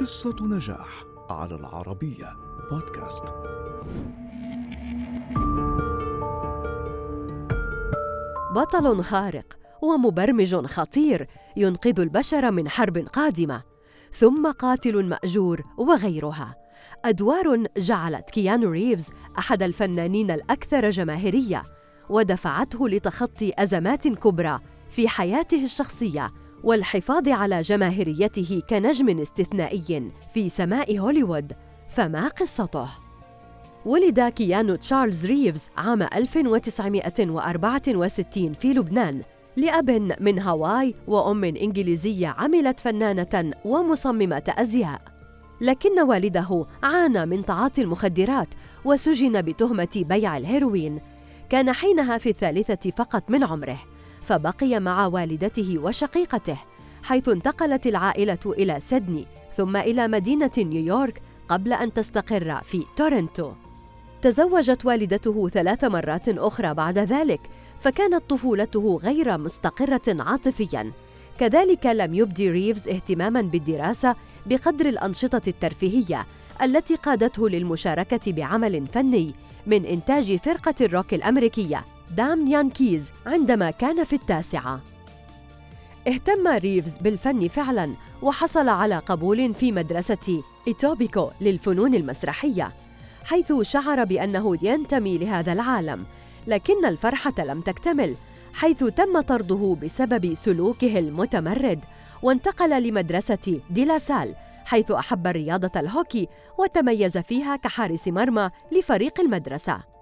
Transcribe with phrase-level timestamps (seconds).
[0.00, 2.36] قصة نجاح على العربية
[2.70, 3.24] بودكاست.
[8.54, 13.62] بطل خارق ومبرمج خطير ينقذ البشر من حرب قادمة،
[14.12, 16.54] ثم قاتل مأجور وغيرها.
[17.04, 21.62] أدوار جعلت كيانو ريفز أحد الفنانين الأكثر جماهيرية،
[22.08, 24.60] ودفعته لتخطي أزمات كبرى
[24.90, 26.32] في حياته الشخصية
[26.64, 31.52] والحفاظ على جماهيريته كنجم استثنائي في سماء هوليوود.
[31.88, 32.88] فما قصته؟
[33.86, 39.22] ولد كيانو تشارلز ريفز عام 1964 في لبنان
[39.56, 45.00] لأب من هاواي وأم إنجليزية عملت فنانة ومصممة أزياء.
[45.60, 48.48] لكن والده عانى من تعاطي المخدرات
[48.84, 51.00] وسجن بتهمة بيع الهيروين.
[51.50, 53.78] كان حينها في الثالثة فقط من عمره.
[54.28, 56.56] فبقي مع والدته وشقيقته
[57.02, 63.52] حيث انتقلت العائلة إلى سيدني ثم إلى مدينة نيويورك قبل أن تستقر في تورنتو.
[64.22, 67.40] تزوجت والدته ثلاث مرات أخرى بعد ذلك،
[67.80, 70.92] فكانت طفولته غير مستقرة عاطفياً.
[71.38, 74.16] كذلك لم يبدي ريفز اهتماماً بالدراسة
[74.46, 76.26] بقدر الأنشطة الترفيهية
[76.62, 79.32] التي قادته للمشاركة بعمل فني
[79.66, 81.84] من إنتاج فرقة الروك الأمريكية
[82.16, 84.80] Damn Yankees عندما كان في التاسعة.
[86.08, 92.72] اهتم ريفز بالفن فعلا وحصل على قبول في مدرسة إيتوبيكو للفنون المسرحية
[93.24, 96.04] حيث شعر بأنه ينتمي لهذا العالم
[96.46, 98.14] لكن الفرحة لم تكتمل
[98.54, 101.84] حيث تم طرده بسبب سلوكه المتمرد
[102.22, 104.34] وانتقل لمدرسة ديلاسال
[104.64, 106.28] حيث أحب رياضة الهوكي
[106.58, 109.97] وتميز فيها كحارس مرمى لفريق المدرسة.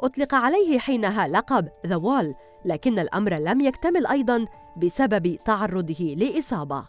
[0.00, 6.84] أطلق عليه حينها لقب The Wall لكن الأمر لم يكتمل أيضاً بسبب تعرضه لإصابة.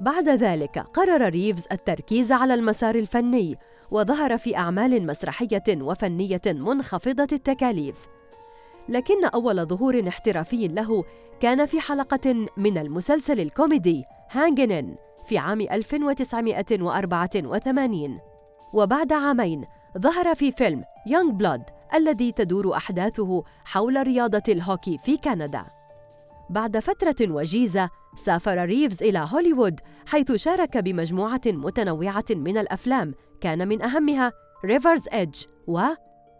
[0.00, 3.58] بعد ذلك قرر ريفز التركيز على المسار الفني
[3.90, 8.06] وظهر في أعمال مسرحية وفنية منخفضة التكاليف.
[8.88, 11.04] لكن أول ظهور احترافي له
[11.40, 18.18] كان في حلقة من المسلسل الكوميدي Hangin' In في عام 1984
[18.72, 19.64] وبعد عامين
[19.98, 21.62] ظهر في فيلم Youngblood
[21.94, 25.64] الذي تدور أحداثه حول رياضة الهوكي في كندا.
[26.50, 33.82] بعد فترة وجيزة سافر ريفز إلى هوليوود حيث شارك بمجموعة متنوعة من الأفلام كان من
[33.82, 34.32] أهمها
[34.64, 35.80] River's Edge و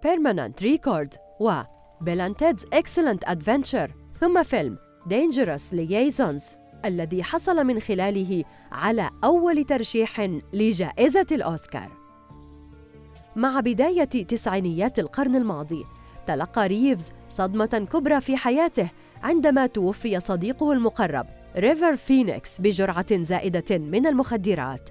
[0.06, 1.62] Permanent Record و
[2.04, 10.20] Ted's Excellent Adventure ثم فيلم Dangerous Liaisons الذي حصل من خلاله على أول ترشيح
[10.52, 11.97] لجائزة الأوسكار
[13.38, 15.84] مع بداية تسعينيات القرن الماضي.
[16.26, 18.90] تلقى ريفز صدمة كبرى في حياته
[19.22, 21.26] عندما توفي صديقه المقرب
[21.56, 24.90] ريفر فينيكس بجرعة زائدة من المخدرات.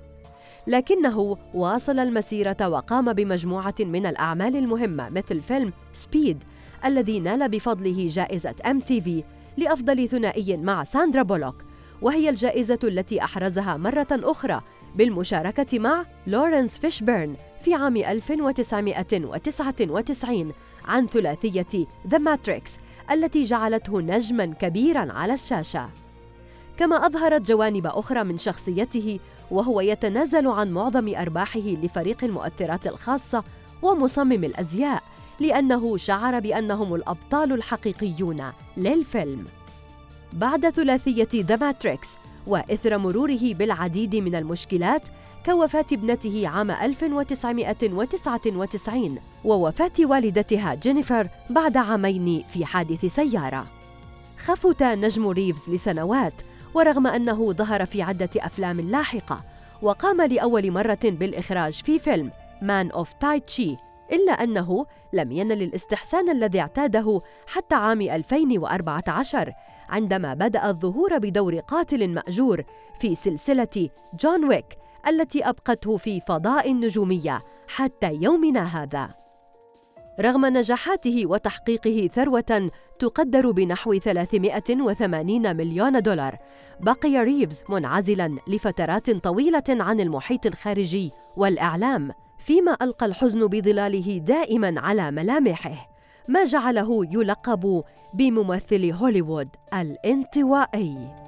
[0.67, 6.43] لكنه واصل المسيرة وقام بمجموعة من الأعمال المهمة مثل فيلم Speed
[6.85, 9.23] الذي نال بفضله جائزة MTV
[9.57, 11.63] لأفضل ثنائي مع ساندرا بولوك
[12.01, 14.61] وهي الجائزة التي أحرزها مرة أخرى
[14.97, 20.51] بالمشاركة مع لورنس فيشبيرن في عام 1999
[20.85, 22.77] عن ثلاثية The Matrix
[23.11, 25.89] التي جعلته نجماً كبيراً على الشاشة.
[26.77, 29.19] كما أظهرت جوانب أخرى من شخصيته
[29.51, 33.43] وهو يتنازل عن معظم أرباحه لفريق المؤثرات الخاصة
[33.81, 35.03] ومصمم الأزياء
[35.39, 38.43] لأنه شعر بأنهم الأبطال الحقيقيون
[38.77, 39.45] للفيلم.
[40.33, 42.17] بعد ثلاثية The Matrix
[42.47, 45.07] وإثر مروره بالعديد من المشكلات
[45.45, 53.67] كوفاة ابنته عام 1999 ووفاة والدتها جينيفر بعد عامين في حادث سيارة.
[54.37, 56.33] خفت نجم ريفز لسنوات
[56.73, 59.41] ورغم أنه ظهر في عدة أفلام لاحقة
[59.81, 63.77] وقام لأول مرة بالإخراج في فيلم Man of Tai Chi
[64.11, 69.53] إلا أنه لم ينل الاستحسان الذي اعتاده حتى عام 2014
[69.89, 72.63] عندما بدأ الظهور بدور قاتل مأجور
[72.99, 73.87] في سلسلة
[74.19, 79.09] جون ويك التي أبقته في فضاء النجومية حتى يومنا هذا.
[80.19, 82.69] رغم نجاحاته وتحقيقه ثروة
[82.99, 86.37] تقدر بنحو 380 مليون دولار،
[86.79, 95.11] بقي ريفز منعزلاً لفترات طويلة عن المحيط الخارجي والإعلام، فيما ألقى الحزن بظلاله دائماً على
[95.11, 95.96] ملامحه،
[96.27, 97.83] ما جعله يلقب
[98.13, 101.26] بممثل هوليوود الانطوائي.